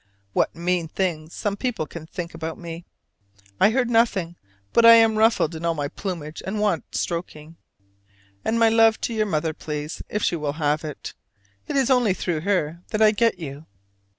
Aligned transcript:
What 0.33 0.55
mean 0.55 0.87
things 0.87 1.35
some 1.35 1.55
people 1.55 1.85
can 1.85 2.07
think 2.07 2.33
about 2.33 2.57
one! 2.57 2.85
I 3.59 3.69
heard 3.69 3.87
nothing: 3.87 4.35
but 4.73 4.83
I 4.83 4.93
am 4.95 5.15
ruffled 5.19 5.53
in 5.53 5.63
all 5.63 5.75
my 5.75 5.89
plumage 5.89 6.41
and 6.43 6.59
want 6.59 6.95
stroking. 6.95 7.57
And 8.43 8.57
my 8.57 8.69
love 8.69 8.99
to 9.01 9.13
your 9.13 9.27
mother, 9.27 9.53
please, 9.53 10.01
if 10.09 10.23
she 10.23 10.35
will 10.35 10.53
have 10.53 10.83
it. 10.83 11.13
It 11.67 11.75
is 11.75 11.91
only 11.91 12.15
through 12.15 12.41
her 12.41 12.81
that 12.89 13.01
I 13.03 13.11
get 13.11 13.37
you. 13.37 13.67